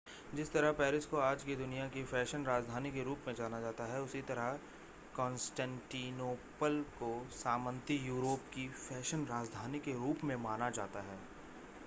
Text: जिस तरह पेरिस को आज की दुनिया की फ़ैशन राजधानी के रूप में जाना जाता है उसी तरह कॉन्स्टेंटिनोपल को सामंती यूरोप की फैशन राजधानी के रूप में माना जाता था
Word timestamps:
जिस 0.35 0.51
तरह 0.53 0.71
पेरिस 0.71 1.05
को 1.05 1.17
आज 1.17 1.43
की 1.43 1.55
दुनिया 1.55 1.87
की 1.87 2.03
फ़ैशन 2.03 2.45
राजधानी 2.45 2.91
के 2.91 3.03
रूप 3.03 3.25
में 3.27 3.33
जाना 3.35 3.59
जाता 3.61 3.85
है 3.85 3.99
उसी 4.01 4.21
तरह 4.21 4.57
कॉन्स्टेंटिनोपल 5.15 6.81
को 6.99 7.11
सामंती 7.33 7.97
यूरोप 8.07 8.49
की 8.53 8.67
फैशन 8.69 9.25
राजधानी 9.25 9.79
के 9.79 9.93
रूप 9.93 10.23
में 10.23 10.35
माना 10.35 10.69
जाता 10.69 11.01
था 11.01 11.19